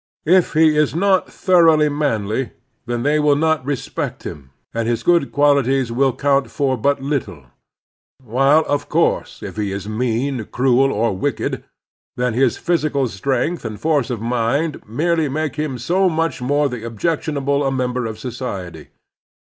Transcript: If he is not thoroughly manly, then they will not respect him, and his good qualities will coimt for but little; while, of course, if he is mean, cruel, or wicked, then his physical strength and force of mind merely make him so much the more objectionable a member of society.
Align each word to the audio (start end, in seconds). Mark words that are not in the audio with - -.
If 0.25 0.53
he 0.53 0.75
is 0.75 0.95
not 0.95 1.31
thoroughly 1.31 1.87
manly, 1.87 2.53
then 2.87 3.03
they 3.03 3.19
will 3.19 3.35
not 3.35 3.63
respect 3.63 4.23
him, 4.23 4.49
and 4.73 4.87
his 4.87 5.03
good 5.03 5.31
qualities 5.31 5.91
will 5.91 6.11
coimt 6.11 6.49
for 6.49 6.75
but 6.75 7.03
little; 7.03 7.43
while, 8.17 8.61
of 8.65 8.89
course, 8.89 9.43
if 9.43 9.57
he 9.57 9.71
is 9.71 9.87
mean, 9.87 10.43
cruel, 10.45 10.91
or 10.91 11.15
wicked, 11.15 11.63
then 12.17 12.33
his 12.33 12.57
physical 12.57 13.07
strength 13.09 13.63
and 13.63 13.79
force 13.79 14.09
of 14.09 14.21
mind 14.21 14.81
merely 14.87 15.29
make 15.29 15.55
him 15.57 15.77
so 15.77 16.09
much 16.09 16.39
the 16.39 16.45
more 16.45 16.65
objectionable 16.65 17.63
a 17.63 17.71
member 17.71 18.07
of 18.07 18.17
society. 18.17 18.87